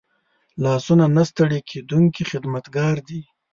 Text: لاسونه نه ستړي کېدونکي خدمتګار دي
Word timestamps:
لاسونه 0.63 1.05
نه 1.15 1.23
ستړي 1.29 1.59
کېدونکي 1.71 2.23
خدمتګار 2.31 2.95
دي 3.07 3.21